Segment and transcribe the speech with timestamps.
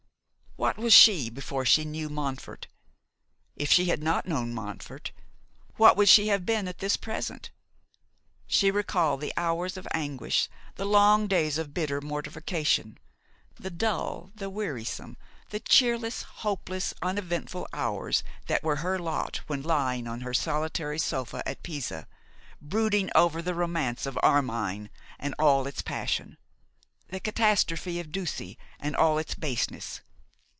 [0.57, 2.67] What was she before she knew Montfort?
[3.55, 5.11] If she had not known Montfort,
[5.77, 7.49] what would she have been even at this present?
[8.45, 12.99] She recalled the hours of anguish, the long days of bitter mortification,
[13.55, 15.17] the dull, the wearisome,
[15.49, 21.41] the cheerless, hopeless, uneventful hours that were her lot when lying on her solitary sofa
[21.49, 22.07] at Pisa,
[22.61, 26.37] brooding over the romance of Armine and all its passion;
[27.07, 30.01] the catastrophe of Ducie, and all its baseness.